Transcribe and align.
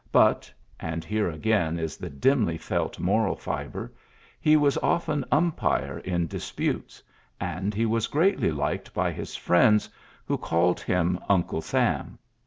But— 0.11 0.51
and 0.79 1.05
here 1.05 1.29
again 1.29 1.77
is 1.77 1.95
the 1.95 2.09
dimly 2.09 2.57
felt 2.57 2.97
moral 2.97 3.35
fibre— 3.35 3.91
he 4.41 4.57
was 4.57 4.75
often 4.79 5.23
umpire 5.31 5.99
in 5.99 6.25
disputes; 6.25 7.03
and 7.39 7.71
he 7.71 7.85
was 7.85 8.07
greatly 8.07 8.49
liked 8.49 8.95
by 8.95 9.11
his 9.11 9.35
friends, 9.35 9.87
who 10.25 10.39
called 10.39 10.79
him 10.79 11.19
Uncle 11.29 11.61
Sam. 11.61 12.17